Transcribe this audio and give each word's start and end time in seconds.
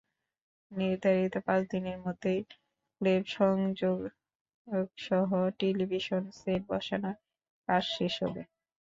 নির্ধারিত 0.71 1.35
পাঁচ 1.47 1.61
দিনের 1.73 1.97
মধ্যেই 2.05 2.39
কেব্ল 2.47 3.05
সংযোগসহ 3.37 4.09
টেলিভিশন 5.59 6.23
সেট 6.39 6.61
বসানোর 6.69 7.15
কাজ 7.67 7.83
শেষ 7.95 8.13
হবে। 8.23 8.41